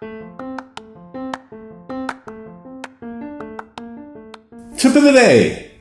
Tip 0.00 0.08
of 4.96 5.02
the 5.02 5.12
day 5.12 5.72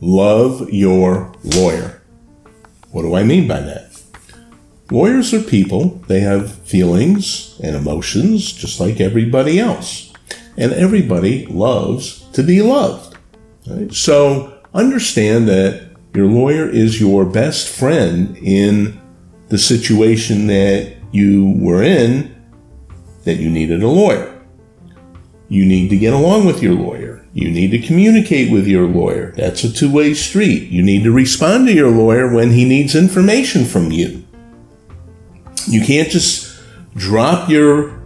Love 0.00 0.68
your 0.70 1.32
lawyer. 1.44 2.02
What 2.90 3.02
do 3.02 3.14
I 3.14 3.22
mean 3.22 3.46
by 3.46 3.60
that? 3.60 4.02
Lawyers 4.90 5.32
are 5.32 5.40
people, 5.40 6.02
they 6.08 6.18
have 6.18 6.52
feelings 6.62 7.60
and 7.62 7.76
emotions 7.76 8.52
just 8.52 8.80
like 8.80 9.00
everybody 9.00 9.60
else. 9.60 10.12
And 10.56 10.72
everybody 10.72 11.46
loves 11.46 12.28
to 12.32 12.42
be 12.42 12.60
loved. 12.60 13.16
Right? 13.68 13.92
So 13.94 14.58
understand 14.74 15.46
that 15.46 15.92
your 16.12 16.26
lawyer 16.26 16.68
is 16.68 17.00
your 17.00 17.24
best 17.24 17.68
friend 17.68 18.36
in 18.38 19.00
the 19.46 19.58
situation 19.58 20.48
that 20.48 20.96
you 21.12 21.56
were 21.60 21.84
in 21.84 22.35
that 23.26 23.36
you 23.36 23.50
needed 23.50 23.82
a 23.82 23.88
lawyer. 23.88 24.32
You 25.48 25.66
need 25.66 25.90
to 25.90 25.98
get 25.98 26.14
along 26.14 26.46
with 26.46 26.62
your 26.62 26.74
lawyer. 26.74 27.24
You 27.32 27.50
need 27.50 27.70
to 27.72 27.86
communicate 27.86 28.50
with 28.50 28.66
your 28.66 28.86
lawyer. 28.86 29.32
That's 29.36 29.62
a 29.62 29.72
two 29.72 29.92
way 29.92 30.14
street. 30.14 30.70
You 30.70 30.82
need 30.82 31.04
to 31.04 31.12
respond 31.12 31.66
to 31.66 31.74
your 31.74 31.90
lawyer 31.90 32.32
when 32.32 32.52
he 32.52 32.64
needs 32.64 32.96
information 32.96 33.66
from 33.66 33.92
you. 33.92 34.24
You 35.66 35.82
can't 35.84 36.08
just 36.08 36.58
drop 36.94 37.50
your 37.50 38.00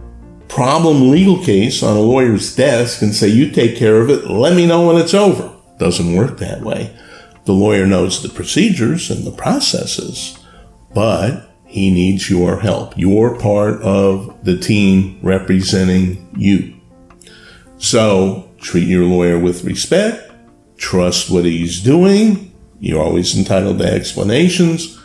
problem 0.49 1.09
legal 1.09 1.41
case 1.41 1.81
on 1.81 1.95
a 1.95 2.01
lawyer's 2.01 2.55
desk 2.55 3.01
and 3.01 3.15
say, 3.15 3.29
you 3.29 3.49
take 3.49 3.77
care 3.77 4.01
of 4.01 4.09
it. 4.09 4.29
Let 4.29 4.55
me 4.55 4.67
know 4.67 4.87
when 4.87 4.97
it's 4.97 5.13
over. 5.13 5.55
Doesn't 5.77 6.15
work 6.15 6.39
that 6.39 6.61
way. 6.61 6.95
The 7.45 7.53
lawyer 7.53 7.87
knows 7.87 8.21
the 8.21 8.29
procedures 8.29 9.09
and 9.09 9.25
the 9.25 9.31
processes, 9.31 10.37
but 10.93 11.50
he 11.71 11.89
needs 11.89 12.29
your 12.29 12.59
help. 12.59 12.97
You're 12.97 13.39
part 13.39 13.81
of 13.81 14.43
the 14.43 14.57
team 14.57 15.17
representing 15.23 16.29
you. 16.35 16.73
So 17.77 18.51
treat 18.59 18.89
your 18.89 19.05
lawyer 19.05 19.39
with 19.39 19.63
respect, 19.63 20.31
trust 20.75 21.31
what 21.31 21.45
he's 21.45 21.81
doing. 21.81 22.53
You're 22.81 23.01
always 23.01 23.37
entitled 23.37 23.79
to 23.79 23.85
explanations 23.85 24.99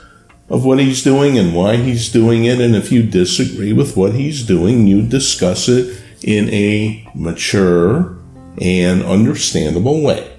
of 0.49 0.65
what 0.65 0.81
he's 0.81 1.05
doing 1.05 1.39
and 1.39 1.55
why 1.55 1.77
he's 1.77 2.11
doing 2.11 2.47
it. 2.47 2.61
And 2.61 2.75
if 2.75 2.91
you 2.91 3.05
disagree 3.05 3.73
with 3.73 3.97
what 3.97 4.15
he's 4.15 4.43
doing, 4.43 4.89
you 4.89 5.03
discuss 5.03 5.69
it 5.69 6.03
in 6.23 6.49
a 6.51 7.09
mature 7.15 8.19
and 8.61 9.05
understandable 9.05 10.03
way. 10.03 10.37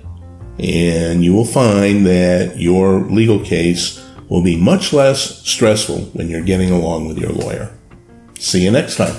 And 0.60 1.24
you 1.24 1.34
will 1.34 1.46
find 1.46 2.06
that 2.06 2.60
your 2.60 3.00
legal 3.00 3.40
case 3.40 4.04
will 4.30 4.44
be 4.44 4.58
much 4.58 4.94
less 4.94 5.42
stressful 5.48 6.00
when 6.14 6.30
you're 6.30 6.44
getting 6.44 6.72
along 6.72 7.08
with 7.08 7.18
your 7.18 7.32
lawyer. 7.32 7.72
See 8.40 8.64
you 8.64 8.72
next 8.72 8.98
time. 8.98 9.16